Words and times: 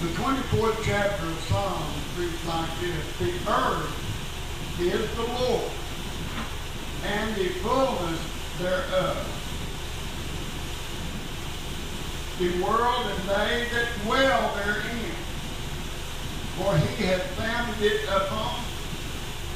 The 0.00 0.08
24th 0.08 0.82
chapter 0.84 1.24
of 1.24 1.40
Psalms 1.48 2.18
reads 2.18 2.44
like 2.46 2.68
this 2.80 3.16
The 3.18 3.50
earth 3.50 4.76
is 4.80 5.16
the 5.16 5.22
Lord, 5.22 5.70
and 7.04 7.34
the 7.36 7.48
fullness 7.60 8.20
thereof. 8.58 9.16
The 12.38 12.62
world 12.62 13.06
and 13.06 13.28
they 13.28 13.68
that 13.72 13.88
dwell 14.02 14.54
therein. 14.56 15.14
For 16.58 16.76
he 16.76 17.04
hath 17.04 17.22
founded 17.38 17.80
it 17.80 18.04
upon 18.08 18.64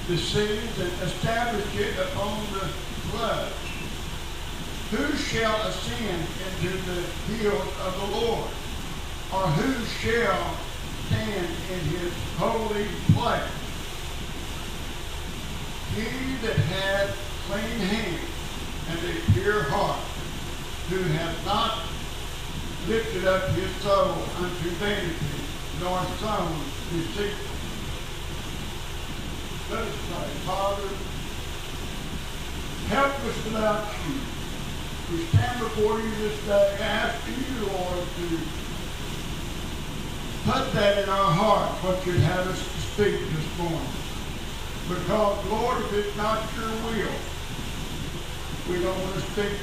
the 0.07 0.17
seas 0.17 0.79
and 0.79 0.93
established 1.03 1.75
it 1.75 1.99
upon 1.99 2.41
the 2.53 2.69
floods. 3.11 3.55
Who 4.93 5.17
shall 5.17 5.57
ascend 5.67 6.27
into 6.47 6.77
the 6.87 7.03
hills 7.35 7.69
of 7.85 7.99
the 8.01 8.17
Lord? 8.17 8.51
Or 9.33 9.47
who 9.47 9.85
shall 10.01 10.57
stand 11.07 11.47
in 11.71 11.81
his 11.99 12.13
holy 12.39 12.87
place? 13.13 13.43
He 15.95 16.37
that 16.47 16.57
hath 16.57 17.17
clean 17.47 17.79
hands 17.79 18.29
and 18.89 18.99
a 18.99 19.33
pure 19.33 19.63
heart, 19.65 20.01
who 20.89 21.03
hath 21.13 21.45
not 21.45 21.85
lifted 22.89 23.27
up 23.27 23.51
his 23.51 23.71
soul 23.83 24.17
unto 24.41 24.71
vanity, 24.81 25.15
nor 25.81 26.01
sown 26.21 26.57
deceitfully. 26.91 27.49
Let 29.71 29.83
us 29.83 29.95
pray. 30.09 30.29
Father, 30.49 30.89
help 32.89 33.13
us 33.29 33.45
without 33.45 33.85
you. 34.09 34.17
We 35.13 35.25
stand 35.27 35.61
before 35.61 36.01
you 36.01 36.11
this 36.17 36.47
day 36.47 36.77
asking 36.81 37.35
you, 37.35 37.67
Lord, 37.67 38.07
to 38.17 38.68
put 40.45 40.73
that 40.73 41.03
in 41.03 41.09
our 41.09 41.33
heart, 41.33 41.71
what 41.85 42.05
you'd 42.07 42.21
have 42.21 42.47
us 42.47 42.59
to 42.59 42.81
speak 42.93 43.19
this 43.19 43.59
morning. 43.59 43.95
Because, 44.89 45.45
Lord, 45.47 45.79
if 45.85 45.93
it's 45.93 46.17
not 46.17 46.43
your 46.57 46.71
will, 46.89 47.19
we 48.69 48.83
don't 48.83 48.99
want 48.99 49.15
to 49.15 49.25
speak. 49.33 49.59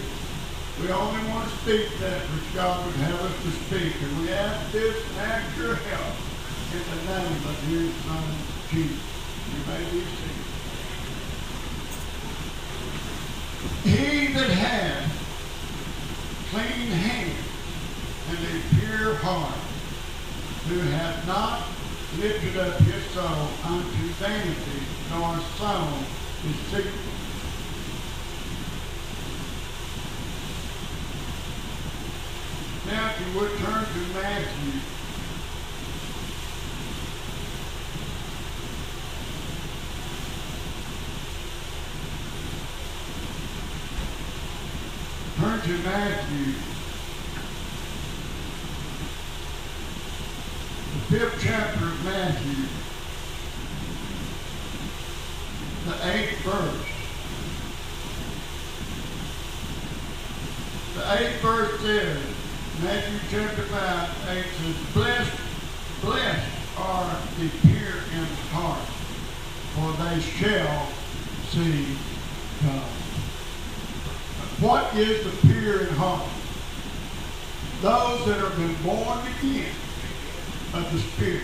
We 0.81 0.91
only 0.91 1.23
want 1.29 1.49
to 1.49 1.55
speak 1.63 1.87
that 1.99 2.21
which 2.35 2.53
God 2.53 2.85
would 2.85 2.95
have 2.95 3.21
us 3.21 3.35
to 3.43 3.51
speak. 3.65 3.95
And 4.01 4.21
we 4.21 4.29
ask 4.31 4.71
this 4.71 4.95
and 5.09 5.17
ask 5.19 5.57
your 5.57 5.75
help 5.75 6.15
in 6.73 6.83
the 6.83 6.99
name 7.13 7.39
of 7.47 7.57
his 7.69 7.93
son, 8.03 8.27
Jesus. 8.69 8.99
You 9.51 9.59
may 9.71 9.83
be 9.91 10.01
seated. 10.03 10.45
He 13.85 14.33
that 14.33 14.49
has 14.49 15.05
clean 16.49 16.89
hands 16.91 17.45
and 18.29 18.39
a 18.41 18.61
pure 18.79 19.15
heart, 19.15 19.53
who 20.67 20.79
hath 20.79 21.27
not 21.27 21.61
lifted 22.17 22.57
up 22.57 22.79
his 22.79 23.03
soul 23.11 23.47
unto 23.65 24.07
vanity, 24.17 24.81
nor 25.11 25.39
sown 25.57 26.03
deceitfully. 26.41 27.15
Now, 32.87 33.11
if 33.11 33.19
you 33.19 33.39
would 33.39 33.51
turn 33.57 33.85
to 33.85 33.99
Matthew. 34.13 34.79
Turn 45.37 45.61
to 45.61 45.83
Matthew. 45.83 46.74
Fifth 51.09 51.39
chapter 51.39 51.85
of 51.85 52.03
Matthew. 52.03 52.65
The 55.85 55.95
eighth 56.11 56.39
verse. 56.39 56.95
The 60.95 61.13
eighth 61.13 61.41
verse 61.41 61.79
says, 61.81 62.17
Matthew 62.81 63.19
chapter 63.29 63.61
5, 63.61 64.29
8 64.29 64.45
says, 64.45 64.93
Blessed, 64.93 65.41
blessed 66.01 66.51
are 66.79 67.17
the 67.37 67.49
pure 67.61 68.01
in 68.13 68.25
heart, 68.51 68.87
for 69.75 69.91
they 70.03 70.19
shall 70.21 70.87
see 71.49 71.85
God. 72.63 72.81
What 74.59 74.95
is 74.95 75.23
the 75.23 75.47
pure 75.47 75.81
in 75.81 75.93
heart? 75.95 76.27
Those 77.81 78.25
that 78.25 78.39
have 78.39 78.55
been 78.57 78.75
born 78.83 79.19
again 79.39 79.71
of 80.77 80.91
the 80.91 80.99
Spirit. 80.99 81.43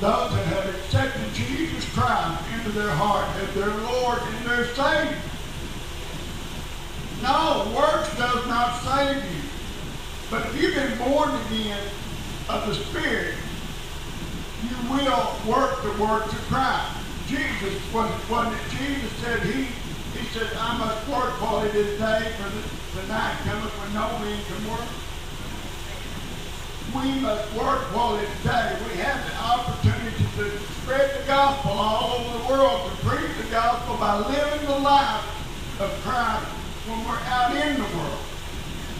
Those 0.00 0.30
that 0.32 0.46
have 0.46 0.74
accepted 0.74 1.32
Jesus 1.34 1.84
Christ 1.92 2.42
into 2.54 2.70
their 2.70 2.90
heart 2.90 3.26
as 3.42 3.54
their 3.54 3.68
Lord 3.68 4.20
and 4.22 4.46
their 4.46 4.66
Savior. 4.74 5.18
No, 7.22 7.72
works 7.76 8.16
does 8.16 8.46
not 8.46 8.80
save 8.82 9.16
you. 9.16 9.42
But 10.30 10.46
if 10.46 10.60
you've 10.60 10.74
been 10.74 10.98
born 10.98 11.30
again 11.46 11.82
of 12.48 12.66
the 12.66 12.74
Spirit, 12.74 13.34
you 14.62 14.76
will 14.90 15.34
work 15.46 15.82
the 15.82 16.02
works 16.02 16.32
of 16.32 16.40
Christ. 16.46 16.96
Jesus 17.26 17.74
was 17.92 18.10
when 18.30 18.54
Jesus 18.70 19.12
said 19.20 19.40
he 19.42 19.66
he 20.18 20.24
said, 20.28 20.50
I 20.56 20.78
must 20.78 21.08
work 21.08 21.40
while 21.40 21.62
it 21.62 21.74
is 21.74 21.98
day, 21.98 22.32
for 22.38 22.48
the, 22.48 23.00
the 23.00 23.08
night 23.08 23.36
cometh 23.44 23.70
when 23.78 23.94
no 23.94 24.18
man 24.18 24.42
can 24.44 24.70
work. 24.70 25.07
We 26.94 27.20
must 27.20 27.52
work 27.52 27.84
while 27.92 28.16
it's 28.16 28.32
day. 28.42 28.76
We 28.88 28.96
have 29.04 29.20
the 29.20 29.36
opportunity 29.36 30.24
to 30.36 30.58
spread 30.80 31.20
the 31.20 31.26
gospel 31.26 31.72
all 31.72 32.16
over 32.16 32.38
the 32.38 32.44
world, 32.48 32.90
to 32.90 32.96
preach 33.04 33.36
the 33.36 33.50
gospel 33.50 33.98
by 33.98 34.16
living 34.24 34.66
the 34.66 34.78
life 34.78 35.22
of 35.80 35.90
Christ 36.00 36.46
when 36.88 37.04
we're 37.04 37.20
out 37.28 37.54
in 37.54 37.76
the 37.76 37.88
world. 37.96 38.24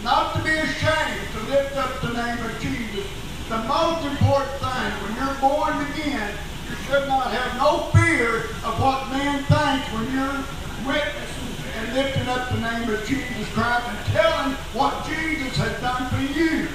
Not 0.03 0.35
to 0.35 0.43
be 0.43 0.51
ashamed 0.51 1.33
to 1.33 1.39
lift 1.49 1.75
up 1.77 1.99
the 2.01 2.13
name 2.13 2.45
of 2.45 2.53
Jesus. 2.61 3.09
The 3.49 3.57
most 3.65 4.05
important 4.05 4.53
thing, 4.61 4.91
when 5.01 5.11
you're 5.17 5.41
born 5.41 5.73
again, 5.89 6.33
you 6.69 6.75
should 6.85 7.07
not 7.07 7.33
have 7.33 7.57
no 7.57 7.89
fear 7.89 8.53
of 8.69 8.77
what 8.79 9.09
men 9.09 9.41
think 9.49 9.81
when 9.97 10.05
you're 10.13 10.45
witnessing 10.85 11.49
and 11.73 11.93
lifting 11.95 12.27
up 12.29 12.49
the 12.53 12.61
name 12.61 12.87
of 12.87 13.03
Jesus 13.07 13.49
Christ 13.53 13.89
and 13.89 14.13
telling 14.13 14.53
what 14.77 14.93
Jesus 15.09 15.57
has 15.57 15.81
done 15.81 16.05
for 16.13 16.21
you. 16.37 16.67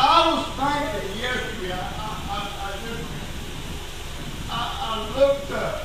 I 0.00 0.32
was 0.32 0.48
thinking 0.56 1.20
yesterday, 1.20 1.76
I, 1.76 1.76
I, 1.76 2.40
I 2.56 2.72
just, 2.88 3.04
I, 4.48 4.60
I 4.80 4.92
looked 5.12 5.52
up, 5.52 5.84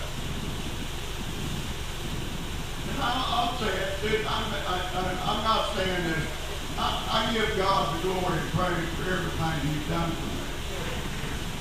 and 2.88 3.04
I, 3.04 3.12
I'll 3.12 3.60
say 3.60 3.76
it, 3.76 3.92
dude, 4.00 4.26
I'm, 4.26 4.48
I, 4.56 4.80
I'm 5.20 5.44
not 5.44 5.76
saying 5.76 6.04
this. 6.08 6.32
I, 6.80 7.28
I 7.28 7.34
give 7.34 7.58
God 7.58 7.92
the 7.92 8.08
glory 8.08 8.40
and 8.40 8.52
praise 8.56 8.88
for 8.96 9.04
everything 9.12 9.68
He's 9.68 9.88
done 9.92 10.12
for 10.12 10.32
me. 10.32 10.48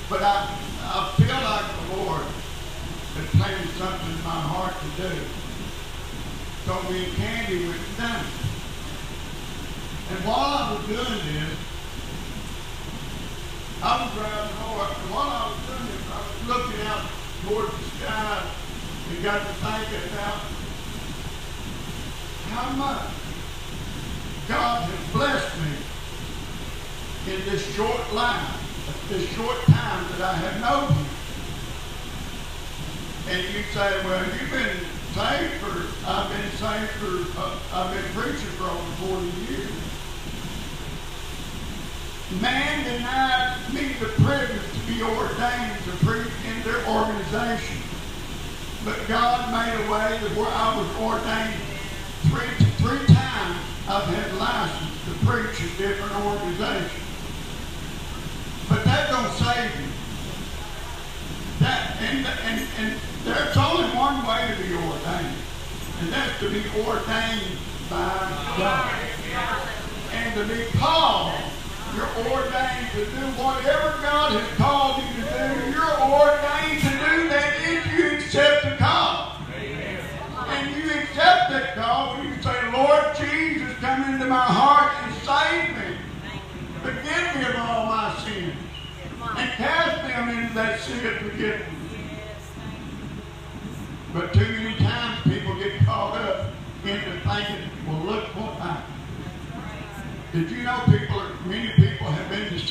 But 0.07 0.23
I, 0.23 0.47
I 0.79 1.11
feel 1.19 1.35
like 1.35 1.67
the 1.75 1.85
Lord 1.99 2.23
has 2.23 3.27
planted 3.35 3.67
something 3.75 4.15
in 4.15 4.23
my 4.23 4.39
heart 4.47 4.79
to 4.79 4.89
do. 5.03 5.11
So 6.63 6.71
me 6.89 7.03
and 7.03 7.15
Candy 7.19 7.65
done 7.99 8.23
it. 8.23 8.31
And 10.07 10.23
while 10.23 10.55
I 10.55 10.71
was 10.71 10.87
doing 10.87 11.19
this, 11.35 11.74
I 13.85 14.01
was 14.01 14.11
driving 14.17 14.57
home, 14.57 14.81
and 14.81 15.13
while 15.13 15.29
I 15.29 15.45
was 15.45 15.61
doing 15.69 15.85
this, 15.85 16.09
I 16.09 16.17
was 16.17 16.41
looking 16.49 16.81
out 16.89 17.05
towards 17.45 17.69
the 17.69 17.85
sky 18.01 18.41
and 18.41 19.21
got 19.21 19.45
to 19.45 19.53
thinking 19.61 20.09
about 20.09 20.41
how 22.49 22.73
much 22.81 23.13
God 24.49 24.89
has 24.89 25.13
blessed 25.13 25.53
me 25.61 25.77
in 27.29 27.45
this 27.45 27.61
short 27.77 28.01
life, 28.09 28.57
this 29.09 29.29
short 29.37 29.61
time 29.69 30.01
that 30.17 30.21
I 30.21 30.33
have 30.33 30.57
known 30.65 30.89
Him. 30.89 31.05
And 33.29 33.53
you 33.53 33.61
say, 33.69 34.01
well, 34.01 34.25
you've 34.33 34.49
been 34.49 34.81
saved 35.13 35.61
for, 35.61 35.85
I've 36.09 36.33
been 36.33 36.49
saved 36.57 36.89
for, 36.97 37.21
uh, 37.37 37.53
I've 37.69 37.93
been 37.93 38.09
preaching 38.17 38.49
for 38.57 38.65
over 38.65 39.13
40 39.13 39.53
years. 39.53 39.94
Man 42.31 42.83
denied 42.83 43.55
me 43.71 43.93
the 43.99 44.07
privilege 44.07 44.49
to 44.49 44.79
be 44.91 45.01
ordained 45.03 45.77
to 45.85 45.91
preach 46.03 46.33
in 46.49 46.63
their 46.63 46.81
organization. 46.89 47.77
But 48.83 48.97
God 49.07 49.53
made 49.53 49.85
a 49.85 49.91
way 49.91 50.17
that 50.17 50.35
where 50.35 50.49
I 50.49 50.75
was 50.75 50.89
ordained 50.97 51.61
three, 52.25 52.49
three 52.81 53.05
times 53.13 53.61
I've 53.87 54.09
had 54.09 54.33
license 54.41 54.97
to 55.05 55.13
preach 55.25 55.61
in 55.61 55.69
different 55.77 56.15
organizations. 56.25 57.05
But 58.69 58.83
that 58.85 59.09
don't 59.11 59.31
save 59.37 59.79
you. 59.79 59.91
That 61.59 61.95
and 62.01 62.25
and 62.25 62.67
and 62.79 62.99
there's 63.23 63.55
only 63.55 63.87
one 63.95 64.25
way 64.25 64.49
to 64.49 64.63
be 64.63 64.73
ordained, 64.73 65.37
and 66.01 66.09
that's 66.11 66.39
to 66.39 66.49
be 66.49 66.65
ordained 66.81 67.57
by 67.87 68.17
God. 68.57 68.91
And 70.11 70.33
to 70.33 70.43
be 70.45 70.65
called 70.77 71.33
You're 71.95 72.05
ordained 72.27 72.91
to 72.91 73.05
do 73.05 73.23
whatever 73.39 73.95
God 74.01 74.33
has 74.33 74.57
called 74.57 75.01
you 75.01 75.23
to 75.23 75.31
do. 75.31 75.71
You're 75.71 75.99
ordained 76.03 76.81
to 76.83 76.91
do 76.91 77.29
that 77.29 77.55
if 77.63 77.97
you 77.97 78.17
accept 78.17 78.65
the 78.65 78.75
call. 78.75 79.37
Amen. 79.55 80.03
And 80.47 80.75
you 80.75 80.91
accept 80.91 81.51
that 81.51 81.75
call 81.75 82.17
when 82.17 82.27
you 82.27 82.41
say, 82.43 82.71
Lord 82.73 83.15
Jesus, 83.15 83.77
come 83.79 84.13
into 84.13 84.25
my 84.25 84.43
heart 84.43 84.91
and 85.03 85.15
save 85.23 85.71
me. 85.77 85.97
Forgive 86.83 87.35
me 87.35 87.45
of 87.47 87.55
all 87.55 87.85
my 87.85 88.13
sins. 88.25 88.55
And 89.37 89.51
cast 89.53 90.01
them 90.03 90.29
into 90.29 90.53
that 90.53 90.81
sea 90.81 91.07
of 91.07 91.15
forgiveness. 91.17 91.75
But 94.13 94.33
too 94.33 94.47
many 94.47 94.75
times 94.79 95.21
people 95.23 95.55
get 95.55 95.79
caught 95.85 96.17
up 96.17 96.51
into 96.83 97.19
thinking, 97.21 97.69
well, 97.87 98.03
look 98.03 98.25
what 98.35 98.59
I. 98.59 98.83
Did 100.35 100.51
you 100.51 100.63
know 100.63 100.81
people, 100.85 101.19
are, 101.19 101.33
many 101.45 101.69
people 101.69 101.74
have 101.74 101.74
been 101.74 101.74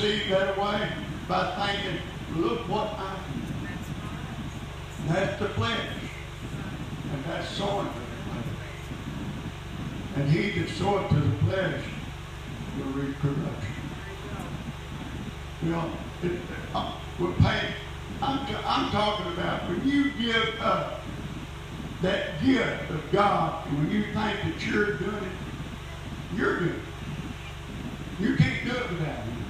deceived 0.05 0.31
that 0.33 0.59
way 0.59 0.89
by 1.29 1.67
thinking, 1.67 2.01
look 2.37 2.69
what 2.69 2.89
I. 2.99 3.19
That's 5.09 5.39
the 5.39 5.49
flesh. 5.51 5.81
And 7.13 7.25
that's 7.25 7.49
sowing 7.49 7.87
to 7.87 7.95
the 7.95 8.31
flesh. 8.31 8.45
And 10.17 10.31
he 10.31 10.61
that 10.61 10.69
soweth 10.71 11.09
to 11.09 11.15
the 11.15 11.37
flesh 11.45 11.83
will 12.79 12.93
reap 12.93 13.17
corruption. 13.19 13.75
You 15.63 15.71
know, 15.71 15.91
it, 16.23 16.33
uh, 16.75 16.95
we're 17.19 17.33
paying. 17.33 17.73
I'm, 18.21 18.47
I'm 18.67 18.91
talking 18.91 19.33
about 19.33 19.69
when 19.69 19.87
you 19.89 20.11
give 20.13 20.61
up 20.61 21.01
that 22.03 22.43
gift 22.45 22.91
of 22.91 23.13
God, 23.13 23.67
and 23.69 23.79
when 23.79 23.91
you 23.91 24.03
think 24.13 24.15
that 24.15 24.67
you're 24.67 24.99
doing 24.99 25.15
it, 25.15 26.37
you're 26.37 26.59
doing 26.59 26.71
it. 26.71 28.23
You 28.23 28.37
can't 28.37 28.65
do 28.65 28.71
it 28.71 28.91
without 28.91 29.25
Him. 29.25 29.44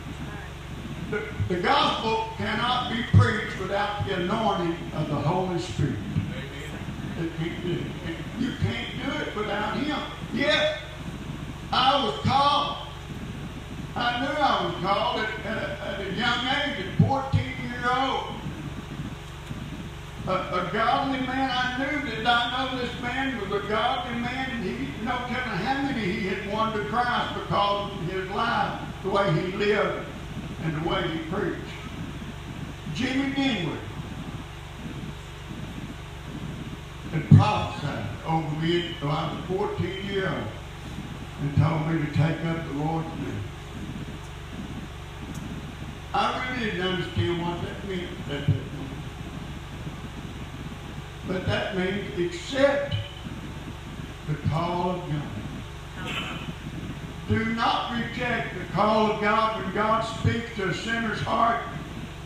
The, 1.11 1.23
the 1.49 1.61
gospel 1.61 2.29
cannot 2.37 2.91
be 2.91 3.03
preached 3.17 3.59
without 3.61 4.07
the 4.07 4.15
anointing 4.15 4.77
of 4.95 5.09
the 5.09 5.17
Holy 5.17 5.59
Spirit. 5.59 5.99
You 8.39 8.53
can't 8.63 8.89
do 9.05 9.13
it 9.21 9.37
without 9.37 9.77
Him. 9.77 9.99
Yes, 10.33 10.81
I 11.73 12.05
was 12.05 12.19
called. 12.21 12.89
I 13.97 14.21
knew 14.21 14.33
I 14.33 14.67
was 14.67 14.75
called 14.83 15.21
at, 15.21 15.47
at, 15.47 15.81
at 15.81 16.01
a 16.01 16.13
young 16.15 16.47
age, 16.49 16.87
at 16.87 17.09
14 17.09 17.41
years 17.41 17.87
old 17.87 18.35
a, 20.27 20.33
a, 20.33 20.71
godly 20.73 21.21
man. 21.27 21.51
I 21.51 21.79
knew 21.79 22.11
that 22.11 22.27
I 22.27 22.73
know 22.73 22.79
this 22.79 23.01
man 23.03 23.39
was 23.41 23.65
a 23.65 23.69
godly 23.69 24.19
man, 24.21 24.51
and 24.51 24.65
he 24.65 24.87
didn't 24.87 25.05
know 25.05 25.13
how 25.13 25.83
many 25.83 26.01
he 26.01 26.27
had 26.29 26.51
won 26.51 26.73
to 26.73 26.85
Christ 26.87 27.35
because 27.35 27.93
of 27.93 28.03
his 28.07 28.29
life, 28.31 28.81
the 29.03 29.11
way 29.11 29.33
he 29.33 29.53
lived, 29.53 30.07
and 30.65 30.83
the 30.83 30.89
way 30.89 31.03
he 31.09 31.19
preached. 31.31 31.61
Jimmy 32.95 33.35
Dinwiddie 33.35 33.79
had 37.13 37.29
prophesied 37.31 38.07
over 38.27 38.61
me 38.61 38.95
when 39.01 39.11
I 39.11 39.35
was 39.35 39.45
14 39.79 40.07
years 40.07 40.29
old 40.31 40.45
and 41.43 41.57
told 41.57 41.87
me 41.89 42.07
to 42.07 42.13
take 42.13 42.45
up 42.47 42.67
the 42.67 42.75
Lord's 42.75 43.09
name. 43.09 43.43
I 46.15 46.57
really 46.57 46.71
didn't 46.71 46.87
understand 46.87 47.43
what 47.43 47.61
that 47.63 47.89
meant 47.89 48.09
at 48.31 48.47
that 48.47 48.57
but 51.27 51.47
that 51.47 51.77
means 51.77 52.19
accept 52.19 52.95
the 54.29 54.35
call 54.49 54.91
of 54.91 55.01
God. 55.11 55.34
Do 57.29 57.45
not 57.55 57.93
reject 57.99 58.55
the 58.59 58.65
call 58.73 59.13
of 59.13 59.21
God 59.21 59.63
when 59.63 59.75
God 59.75 60.03
speaks 60.03 60.55
to 60.57 60.69
a 60.69 60.75
sinner's 60.75 61.21
heart. 61.21 61.63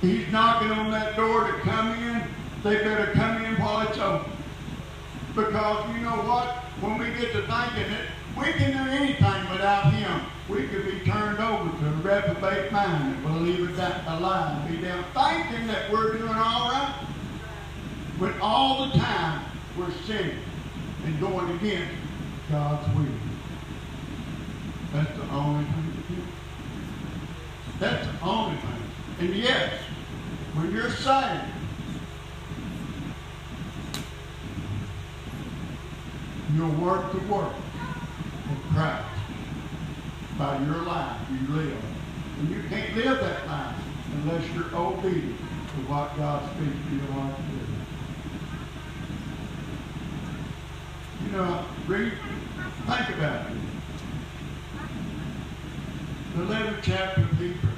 He's 0.00 0.26
knocking 0.32 0.72
on 0.72 0.90
that 0.90 1.16
door 1.16 1.46
to 1.46 1.52
come 1.60 1.92
in. 1.92 2.22
They 2.64 2.78
better 2.78 3.12
come 3.12 3.44
in 3.44 3.54
while 3.60 3.86
it's 3.86 3.98
open. 3.98 4.32
Because 5.36 5.88
you 5.94 6.02
know 6.02 6.16
what? 6.22 6.48
When 6.80 6.98
we 6.98 7.06
get 7.06 7.32
to 7.32 7.42
thinking 7.42 7.92
it, 7.92 8.06
we 8.36 8.52
can 8.52 8.72
do 8.72 8.90
anything 8.90 9.50
without 9.50 9.92
Him. 9.92 10.20
We 10.48 10.66
could 10.66 10.84
be 10.84 10.98
turned 11.08 11.38
over 11.38 11.70
to 11.78 11.86
a 11.86 11.92
reprobate 11.92 12.72
mind 12.72 13.14
and 13.14 13.22
believe 13.22 13.68
it 13.68 13.76
that 13.76 14.02
a 14.08 14.18
lie 14.18 14.50
and 14.50 14.76
be 14.76 14.84
down 14.84 15.04
thinking 15.14 15.66
that 15.68 15.92
we're 15.92 16.16
doing 16.16 16.30
all 16.30 16.70
right 16.70 16.94
when 18.18 18.34
all 18.40 18.86
the 18.86 18.98
time 18.98 19.44
we're 19.76 19.92
sinning 20.06 20.38
and 21.04 21.20
going 21.20 21.50
against 21.56 21.94
God's 22.50 22.96
will. 22.96 23.06
That's 24.92 25.18
the 25.18 25.28
only 25.30 25.64
thing 25.64 25.92
to 25.92 26.14
do. 26.14 26.22
That's 27.78 28.06
the 28.06 28.26
only 28.26 28.56
thing. 28.56 28.82
And 29.20 29.34
yes, 29.34 29.74
when 30.54 30.72
you're 30.72 30.90
saved, 30.90 31.44
you'll 36.54 36.70
work 36.80 37.12
the 37.12 37.18
work 37.32 37.52
of 37.52 38.74
Christ 38.74 39.04
by 40.38 40.58
your 40.64 40.82
life 40.82 41.20
you 41.30 41.54
live. 41.54 41.84
And 42.38 42.50
you 42.50 42.62
can't 42.68 42.96
live 42.96 43.20
that 43.20 43.46
life 43.46 43.76
unless 44.14 44.44
you're 44.54 44.74
obedient 44.74 45.36
to 45.38 45.92
what 45.92 46.16
God 46.16 46.42
speaks 46.54 46.76
to 46.88 46.94
your 46.96 47.08
life 47.16 47.36
to 47.36 47.42
do. 47.42 47.66
You 51.26 51.32
know, 51.36 51.64
read, 51.86 52.12
think 52.86 53.18
about 53.18 53.50
it. 53.50 53.56
The 56.38 56.44
11th 56.44 56.82
chapter 56.82 57.22
of 57.22 57.30
Hebrews. 57.32 57.74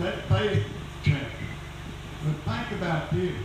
That 0.00 0.22
faith 0.24 0.66
chapter. 1.04 1.44
But 2.24 2.34
think 2.34 2.80
about 2.80 3.12
this. 3.12 3.36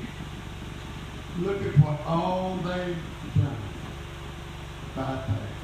Look 1.42 1.62
at 1.62 1.78
what 1.78 2.00
all 2.08 2.56
they've 2.56 2.98
done 3.36 3.58
by 4.96 5.22
faith. 5.28 5.56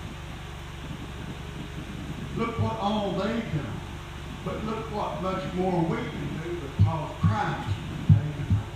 Look 2.37 2.61
what 2.61 2.79
all 2.79 3.11
they've 3.13 3.53
done. 3.53 3.79
But 4.45 4.63
look 4.65 4.93
what 4.93 5.23
much 5.23 5.43
more 5.55 5.81
we 5.81 5.97
can 5.97 6.27
do 6.43 6.59
because 6.77 7.11
Christ 7.19 7.67
paid 8.09 8.33
the 8.37 8.45
price. 8.53 8.69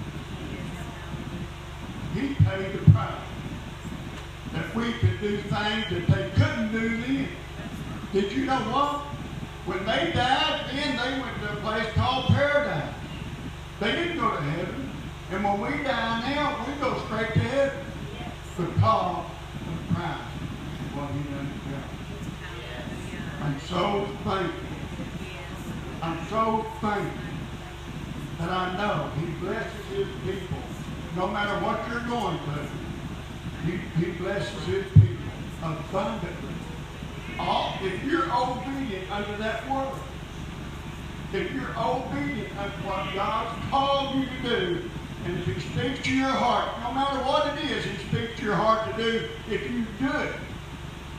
he 2.15 2.33
paid 2.43 2.73
the 2.73 2.91
price. 2.91 3.34
We 4.75 4.91
could 4.93 5.21
do 5.21 5.37
things 5.37 5.51
that 5.51 6.07
they 6.07 6.29
couldn't 6.35 6.71
do 6.71 7.01
then. 7.01 7.27
Did 8.11 8.31
you 8.33 8.45
know 8.45 8.59
what? 8.59 9.01
When 9.65 9.79
they 9.85 10.11
died, 10.11 10.65
then 10.71 10.97
they 10.97 11.21
went 11.21 11.39
to 11.41 11.53
a 11.53 11.55
place 11.61 11.93
called 11.93 12.25
paradise. 12.27 12.93
They 13.79 13.91
didn't 13.93 14.17
go 14.19 14.29
to 14.35 14.41
heaven. 14.41 14.91
And 15.31 15.43
when 15.43 15.61
we 15.61 15.83
die 15.83 16.33
now, 16.35 16.65
we 16.67 16.73
go 16.81 16.99
straight 17.05 17.33
to 17.33 17.39
heaven. 17.39 17.85
Because 18.57 19.25
of 19.25 19.95
Christ 19.95 20.35
what 20.95 21.11
he 21.11 21.23
done 21.29 21.51
for 21.59 23.43
I'm 23.43 23.59
so 23.59 24.07
thankful. 24.23 24.67
I'm 26.01 26.27
so 26.29 26.65
thankful 26.81 27.21
that 28.39 28.49
I 28.49 28.77
know 28.77 29.09
he 29.19 29.25
blesses 29.39 29.85
his 29.87 30.07
people 30.25 30.59
no 31.15 31.27
matter 31.27 31.63
what 31.65 31.87
you're 31.89 32.07
going 32.07 32.37
through, 32.39 32.84
he, 33.65 34.05
he 34.05 34.11
blesses 34.11 34.63
his 34.65 34.85
people 34.93 35.15
abundantly. 35.63 36.53
All, 37.39 37.73
if 37.81 38.03
you're 38.03 38.25
obedient 38.31 39.11
under 39.11 39.35
that 39.37 39.69
word, 39.69 39.99
if 41.33 41.51
you're 41.53 41.77
obedient 41.77 42.57
under 42.57 42.77
what 42.87 43.13
God's 43.13 43.69
called 43.69 44.15
you 44.15 44.25
to 44.25 44.41
do, 44.41 44.89
and 45.25 45.39
if 45.39 45.45
he 45.45 45.59
speaks 45.59 46.05
to 46.05 46.13
your 46.13 46.29
heart, 46.29 46.79
no 46.83 46.93
matter 46.93 47.17
what 47.25 47.57
it 47.57 47.65
is 47.65 47.83
he 47.83 47.97
speaks 48.07 48.39
to 48.39 48.45
your 48.45 48.55
heart 48.55 48.89
to 48.91 49.03
do, 49.03 49.27
if 49.49 49.69
you 49.69 49.85
do 49.99 50.17
it, 50.17 50.35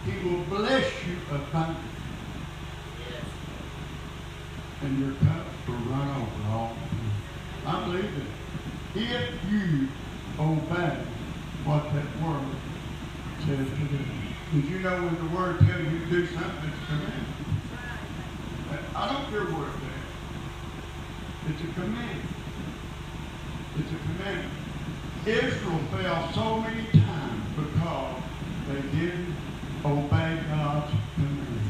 he 0.05 0.29
will 0.29 0.45
bless 0.45 0.85
you 1.07 1.17
abundantly. 1.31 1.91
And 4.83 4.99
your 5.01 5.15
cup 5.15 5.45
will 5.67 5.75
run 5.75 6.09
over 6.09 6.51
all. 6.51 6.77
I 7.67 7.85
believe 7.85 8.05
it 8.05 8.37
if 8.99 9.51
you 9.51 9.89
obey 10.39 10.97
what 11.67 11.85
that 11.93 12.07
word 12.23 12.47
says 13.45 13.67
to 13.67 13.85
do. 13.91 13.99
Did 14.55 14.65
you 14.71 14.79
know 14.79 15.03
when 15.03 15.17
the 15.19 15.37
word 15.37 15.59
tells 15.59 15.83
you 15.83 15.99
to 15.99 16.07
do 16.07 16.27
something, 16.27 16.71
it's 16.71 16.83
a 16.83 16.87
command? 16.87 17.27
I 18.95 19.13
don't 19.13 19.29
care 19.29 19.45
what 19.53 19.69
it 19.69 19.75
says. 19.83 20.07
It's 21.51 21.61
a 21.61 21.75
command. 21.75 22.23
It's 23.79 23.93
a 23.93 23.99
command. 24.07 24.49
Israel 25.27 25.81
fell 25.91 26.33
so 26.33 26.61
many 26.61 26.87
times 26.93 27.45
because 27.57 28.23
they 28.69 28.81
didn't 28.99 29.35
obey 29.85 30.39
God's 30.49 30.93
command. 31.17 31.61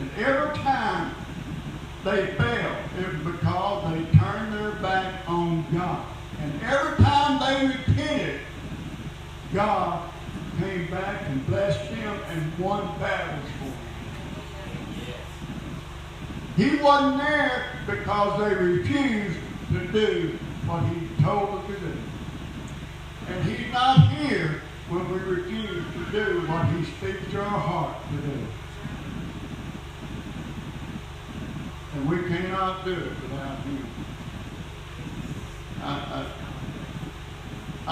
And 0.00 0.10
every 0.16 0.56
time 0.56 1.14
they 2.04 2.26
failed. 2.28 2.76
It 2.98 3.06
was 3.12 3.34
because 3.34 3.92
they 3.92 4.18
turned 4.18 4.52
their 4.54 4.72
back 4.82 5.28
on 5.28 5.64
God. 5.72 6.06
And 6.40 6.62
every 6.62 7.04
time 7.04 7.19
God 9.52 10.08
came 10.60 10.90
back 10.90 11.22
and 11.28 11.46
blessed 11.46 11.90
them 11.90 12.20
and 12.28 12.58
won 12.58 12.86
battles 13.00 13.50
for 13.58 13.64
him. 13.64 13.90
He 16.56 16.76
wasn't 16.76 17.18
there 17.18 17.72
because 17.86 18.38
they 18.40 18.54
refused 18.54 19.38
to 19.72 19.86
do 19.88 20.38
what 20.66 20.82
he 20.84 21.22
told 21.22 21.64
them 21.64 21.74
to 21.74 21.80
do. 21.80 21.92
And 23.28 23.44
he's 23.44 23.72
not 23.72 24.08
here 24.12 24.60
when 24.88 25.10
we 25.10 25.18
refuse 25.18 25.84
to 25.94 26.12
do 26.12 26.40
what 26.46 26.66
he 26.66 26.84
speaks 26.84 27.30
to 27.32 27.40
our 27.40 27.46
heart 27.46 27.96
to 28.10 28.16
do. 28.16 28.46
And 31.94 32.08
we 32.10 32.28
cannot 32.28 32.84
do 32.84 32.92
it 32.92 33.22
without 33.22 33.58
him. 33.58 33.86
I, 35.82 35.90
I, 35.90 36.26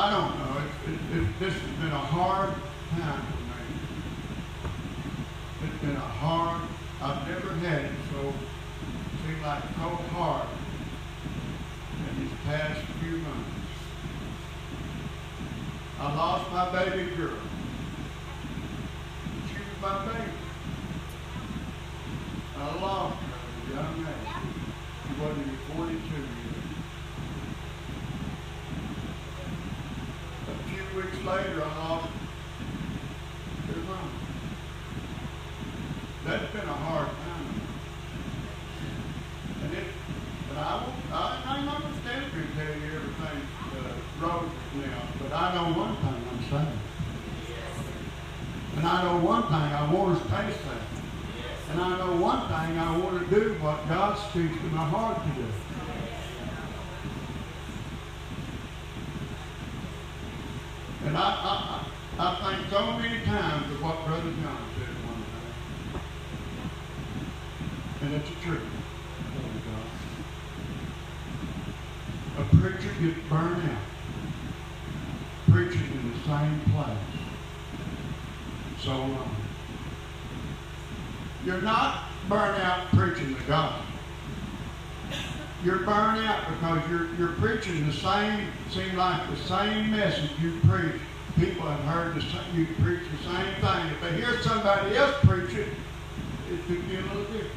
I 0.01 0.11
don't 0.13 0.39
know. 0.39 0.63
It, 0.63 0.93
it, 0.93 1.19
it, 1.19 1.27
this 1.41 1.55
has 1.55 1.71
been 1.83 1.91
a 1.91 1.99
hard 1.99 2.51
time 2.93 3.23
for 3.27 3.41
me. 3.51 3.63
It's 5.65 5.81
been 5.83 5.97
a 5.97 6.11
hard, 6.23 6.63
I've 7.03 7.27
never 7.29 7.53
had 7.55 7.87
it 7.87 7.93
so, 8.13 8.33
seem 9.27 9.43
like 9.43 9.63
so 9.63 9.89
hard 10.15 10.47
in 11.99 12.21
these 12.23 12.31
past 12.45 12.81
few 13.01 13.17
months. 13.17 13.51
I 15.99 16.15
lost 16.15 16.53
my 16.53 16.71
baby 16.71 17.11
girl. 17.17 17.35
She 19.49 19.55
was 19.59 19.83
my 19.83 20.07
baby. 20.07 20.31
I 22.57 22.81
lost 22.81 23.17
her 23.17 23.35
as 23.35 23.73
a 23.73 23.75
young 23.75 24.03
man. 24.05 24.15
She 25.03 25.21
wasn't 25.21 25.47
even 25.47 25.59
42 25.77 26.15
years. 26.15 26.29
A 30.49 30.51
few 30.71 30.85
weeks 30.97 31.18
later, 31.29 31.59
lost 31.59 32.09
her 33.67 33.81
mom. 33.89 34.11
That's 36.25 36.53
been 36.53 36.69
a 36.69 36.73
hard 36.73 37.09
time. 37.09 37.61
And 39.63 39.75
it, 39.75 39.85
but 40.49 40.59
I, 40.59 40.85
I, 41.13 41.43
I'm 41.47 41.67
not 41.67 41.83
going 41.83 41.93
to 41.95 42.01
stand 42.01 42.33
here 42.33 42.43
and 42.43 42.55
tell 42.55 42.67
you 42.67 42.97
everything 42.97 43.41
uh, 43.77 44.27
roses 44.27 44.51
now, 44.77 45.03
but 45.21 45.33
I 45.33 45.55
know 45.55 45.79
one 45.79 45.97
thing 45.97 46.17
I'm 46.31 46.43
saying. 46.51 46.79
And 48.77 48.87
I 48.87 49.03
know 49.03 49.19
one 49.25 49.43
thing 49.43 49.53
I 49.53 49.93
want 49.93 50.23
to 50.23 50.25
taste 50.25 50.63
that. 50.65 51.73
And 51.73 51.81
I 51.81 51.99
know 51.99 52.17
one 52.17 52.49
thing 52.49 52.79
I 52.79 52.97
want 52.97 53.29
to 53.29 53.35
do 53.35 53.55
what 53.61 53.87
God 53.89 54.17
speaks 54.31 54.57
to 54.57 54.67
my 54.69 54.85
heart 54.85 55.21
to 55.23 55.43
do. 55.43 55.47
And 61.09 61.17
I, 61.17 61.21
I, 61.21 61.85
I, 62.19 62.27
I 62.27 62.57
think 62.57 62.71
so 62.71 62.93
many 62.99 63.25
times 63.25 63.71
of 63.73 63.83
what 63.83 64.05
Brother 64.05 64.31
John 64.31 64.63
said 64.77 64.95
one 65.09 65.23
day. 67.98 67.98
And 68.09 68.17
it's 68.17 68.31
the 68.31 68.37
truth. 68.37 68.63
A 72.39 72.45
preacher 72.57 72.91
gets 73.03 73.29
burned 73.29 73.63
out 73.69 73.83
preaching 75.51 75.93
in 75.93 76.13
the 76.13 76.19
same 76.27 76.59
place 76.73 76.97
so 78.81 78.93
long. 78.93 79.37
You're 81.45 81.61
not 81.61 82.05
burnt 82.31 82.59
out 82.65 82.89
preaching 82.93 83.35
the 83.35 83.41
gospel. 83.41 83.85
You're 85.63 85.81
burnt 85.81 86.27
out 86.27 86.49
because 86.49 86.89
you're, 86.89 87.15
you're 87.17 87.35
preaching 87.35 87.87
the 87.87 87.93
same, 87.93 88.47
seem 88.71 88.97
like 88.97 89.29
the 89.29 89.37
same 89.37 89.91
message 89.91 90.31
you 90.41 90.59
preach. 90.67 90.99
People 91.37 91.69
have 91.69 91.81
heard 91.81 92.15
the 92.15 92.23
same, 92.23 92.57
you 92.57 92.67
preach 92.83 93.03
the 93.11 93.31
same 93.31 93.55
thing. 93.57 93.87
If 93.93 94.01
they 94.01 94.17
hear 94.17 94.41
somebody 94.41 94.97
else 94.97 95.15
preach 95.25 95.55
it, 95.55 95.69
it 96.51 96.67
could 96.67 96.89
be 96.89 96.97
a 96.97 97.01
little 97.03 97.25
different. 97.25 97.53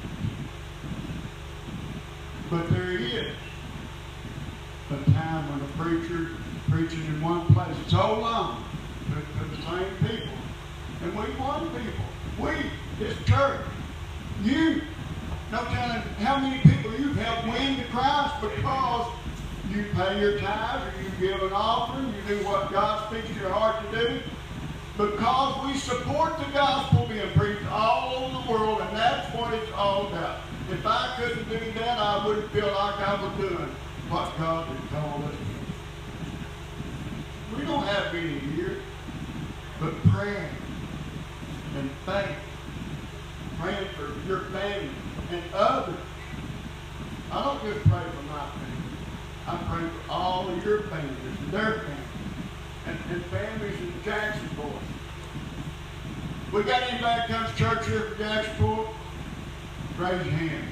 But 2.52 2.70
there 2.70 2.92
is 2.92 3.32
a 4.90 5.12
time 5.12 5.48
when 5.50 5.62
a 5.62 5.72
preacher 5.78 6.32
preaching 6.70 7.06
in 7.06 7.22
one 7.22 7.46
place 7.54 7.78
so 7.88 8.20
long 8.20 8.66
to, 9.08 9.16
to 9.16 9.56
the 9.56 9.62
same 9.62 9.96
people. 10.06 10.34
And 11.02 11.16
we 11.16 11.34
want 11.40 11.72
people. 11.72 12.04
We, 12.38 12.52
this 13.00 13.16
church, 13.24 13.62
you, 14.44 14.82
no 15.50 15.60
telling 15.60 16.02
how 16.20 16.40
many 16.40 16.60
people 16.62 16.92
you've 17.00 17.16
helped 17.16 17.48
win 17.48 17.78
to 17.78 17.86
Christ 17.86 18.42
because 18.42 19.14
you 19.70 19.86
pay 19.94 20.20
your 20.20 20.38
tithes 20.38 20.84
or 20.84 21.04
you 21.04 21.32
give 21.32 21.42
an 21.44 21.54
offering, 21.54 22.14
you 22.14 22.36
do 22.36 22.46
what 22.46 22.70
God 22.70 23.10
speaks 23.10 23.30
to 23.30 23.34
your 23.40 23.52
heart 23.52 23.78
to 23.92 23.98
do. 23.98 24.20
Because 24.98 25.66
we 25.66 25.78
support 25.78 26.38
the 26.38 26.52
gospel 26.52 27.08
being 27.08 27.32
preached 27.32 27.66
all 27.72 28.26
over 28.26 28.44
the 28.44 28.52
world, 28.52 28.82
and 28.82 28.98
that's 28.98 29.34
what 29.34 29.54
it's 29.54 29.72
all 29.72 30.08
about. 30.08 30.42
If 30.70 30.86
I 30.86 31.16
couldn't 31.18 31.50
do 31.50 31.72
that, 31.80 31.98
I 31.98 32.26
wouldn't 32.26 32.52
feel 32.52 32.68
like 32.68 33.00
I 33.00 33.22
was 33.22 33.38
doing 33.38 33.70
what 34.10 34.38
God 34.38 34.68
had 34.68 34.90
called 34.90 35.24
us. 35.26 35.36
We 37.58 37.66
don't 37.66 37.84
have 37.84 38.14
many 38.14 38.40
here, 38.40 38.78
but 39.80 39.94
prayer 40.10 40.50
and 41.78 41.92
faith, 42.06 42.38
praying 43.60 43.88
for 43.90 44.28
your 44.28 44.42
family 44.52 44.90
and 45.32 45.44
others. 45.54 45.96
I 47.32 47.44
don't 47.44 47.62
just 47.64 47.88
pray 47.90 48.04
for 48.04 48.24
my 48.24 48.46
family. 48.46 48.82
I 49.48 49.58
pray 49.58 49.90
for 49.90 50.12
all 50.12 50.50
of 50.50 50.64
your 50.66 50.84
families 50.84 51.18
and 51.40 51.52
their 51.52 51.74
families 51.74 52.02
and, 52.88 52.98
and 53.12 53.26
families 53.26 53.80
in 53.80 53.94
Jacksonville. 54.04 54.80
We 56.52 56.64
got 56.64 56.84
anybody 56.84 57.34
comes 57.34 57.52
to 57.52 57.58
church 57.58 57.88
here 57.88 58.02
from 58.02 58.18
Jacksonville? 58.18 58.94
Raise 60.02 60.26
your 60.26 60.34
hand. 60.34 60.68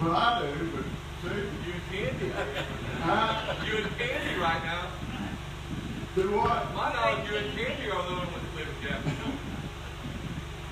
Well, 0.00 0.14
I 0.16 0.40
do, 0.40 0.70
but 0.70 0.84
see, 1.22 1.36
You 1.66 1.72
and 1.74 1.84
Candy. 1.90 2.30
huh? 3.02 3.54
You 3.66 3.76
and 3.84 3.98
Candy 3.98 4.40
right 4.40 4.62
now. 4.64 4.86
Do 6.14 6.30
what? 6.30 6.74
My 6.74 6.92
knowledge, 6.94 7.28
you 7.28 7.36
and 7.38 7.58
Candy 7.58 7.90
are 7.90 8.02
the 8.02 8.08
only 8.08 8.26
ones 8.30 8.44
that 8.46 8.54
live 8.56 8.68
in 8.70 8.88
Jacksonville. 8.88 9.34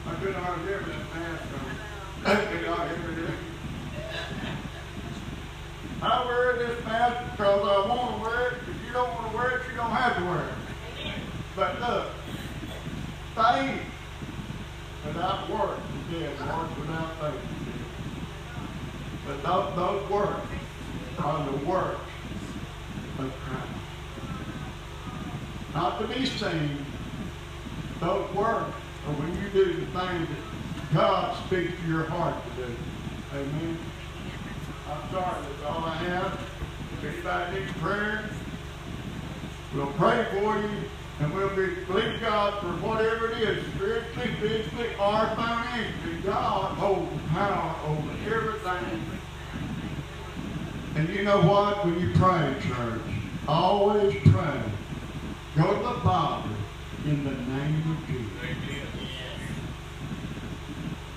I 0.06 0.14
couldn't 0.14 0.34
hardly 0.42 0.64
hear 0.64 0.78
that 0.78 1.02
mask 1.14 1.42
on. 1.58 2.46
Could 2.46 2.64
y'all 2.64 2.86
hear 2.88 3.12
there? 3.16 3.34
I 6.00 6.24
wear 6.26 6.56
this 6.58 6.84
mask 6.84 7.32
because 7.32 7.60
I 7.60 7.88
want 7.88 8.16
to 8.16 8.22
wear 8.22 8.48
it. 8.52 8.54
If 8.70 8.86
you 8.86 8.92
don't 8.92 9.12
want 9.14 9.30
to 9.32 9.36
wear 9.36 9.58
it, 9.58 9.62
you 9.68 9.76
don't 9.76 9.90
have 9.90 10.16
to 10.16 10.24
wear 10.24 10.44
it. 10.46 10.54
But 11.56 11.80
look, 11.80 12.06
faith 13.38 13.80
without 15.06 15.48
work 15.48 15.78
is 16.10 16.20
dead. 16.20 16.40
Work 16.40 16.78
without 16.78 17.20
faith. 17.20 17.40
But 19.26 19.42
those, 19.44 19.76
those 19.76 20.10
works 20.10 20.46
are 21.18 21.50
the 21.50 21.56
work 21.64 21.98
of 23.18 23.32
Christ. 23.44 23.68
Not 25.72 26.00
to 26.00 26.08
be 26.08 26.26
seen, 26.26 26.84
those 28.00 28.34
works 28.34 28.74
are 29.06 29.12
when 29.14 29.36
you 29.40 29.48
do 29.50 29.72
the 29.72 29.86
things 29.86 30.28
that 30.28 30.94
God 30.94 31.46
speaks 31.46 31.72
to 31.80 31.88
your 31.88 32.04
heart 32.06 32.34
to 32.42 32.66
do. 32.66 32.76
Amen. 33.34 33.78
I'm 34.90 35.10
sorry, 35.12 35.42
that's 35.42 35.70
all 35.70 35.84
I 35.84 35.94
have. 35.94 36.32
If 36.94 37.04
anybody 37.04 37.60
needs 37.60 37.72
prayer, 37.78 38.24
we'll 39.76 39.86
pray 39.92 40.26
for 40.32 40.58
you 40.58 40.70
and 41.20 41.34
we'll 41.34 41.48
be, 41.50 41.74
believe 41.86 42.20
God 42.20 42.60
for 42.60 42.68
whatever 42.86 43.32
it 43.32 43.38
is, 43.38 43.66
spiritually, 43.74 44.34
physically, 44.40 44.86
or 45.00 45.26
financially. 45.34 46.20
God 46.24 46.78
holds 46.78 47.22
power 47.28 47.74
over 47.88 48.34
everything. 48.34 49.02
And 50.94 51.08
you 51.08 51.24
know 51.24 51.40
what? 51.42 51.84
When 51.84 51.98
you 52.00 52.12
pray, 52.14 52.54
church, 52.60 53.00
always 53.48 54.14
pray. 54.24 54.62
Go 55.56 55.74
to 55.74 55.82
the 55.82 56.00
Father 56.02 56.50
in 57.04 57.24
the 57.24 57.30
name 57.30 57.90
of 57.90 58.06
Jesus. 58.06 58.32
Amen. 58.44 58.86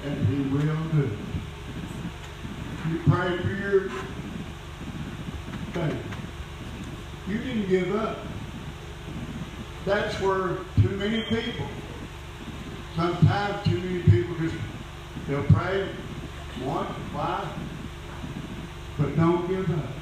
and 0.04 0.28
he 0.28 0.42
will 0.50 0.84
do 0.92 1.04
it. 1.04 1.18
You 2.90 3.00
pray 3.08 3.38
for 3.38 3.54
your 3.54 3.90
faith. 5.74 5.98
You 7.28 7.38
didn't 7.38 7.70
give 7.70 7.96
up. 7.96 8.18
That's 9.92 10.22
where 10.22 10.56
too 10.82 10.96
many 10.96 11.24
people, 11.24 11.66
sometimes 12.96 13.66
too 13.66 13.78
many 13.78 14.02
people 14.04 14.36
just, 14.40 14.56
they'll 15.28 15.44
pray 15.44 15.90
once, 16.64 16.90
twice, 17.12 17.46
but 18.98 19.18
don't 19.18 19.46
give 19.50 19.70
up. 19.70 20.01